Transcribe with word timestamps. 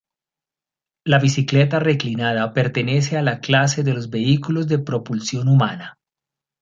La 1.05 1.19
bicicleta 1.19 1.77
reclinada 1.79 2.53
pertenece 2.53 3.17
a 3.19 3.21
la 3.21 3.39
clase 3.39 3.83
de 3.83 3.93
los 3.93 4.09
vehículos 4.09 4.67
de 4.67 4.79
propulsión 4.79 5.47
humana. 5.47 5.99